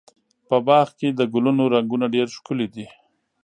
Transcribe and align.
په 0.47 0.57
باغ 0.67 0.87
کې 0.99 1.07
د 1.11 1.21
ګلونو 1.33 1.63
رنګونه 1.73 2.05
ډېر 2.15 2.27
ښکلي 2.35 2.67
دي. 2.75 2.87